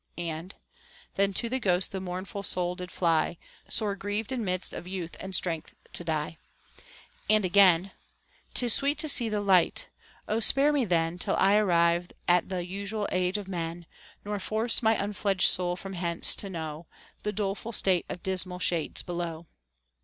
[0.15, 0.59] 49 and, and again,
[1.13, 3.37] Then to the ghosts the mournful soul did fly,
[3.69, 6.39] Sore grieved in midst of youth and strength to die;
[7.29, 9.89] * 'Tis sweet to see the light.
[10.27, 13.85] Ο spare me then, Till I arrive at th' usual age of men:
[14.25, 16.87] Nor force my unfledged soul from hence, to know
[17.21, 19.45] The doleful state of dismal shades below.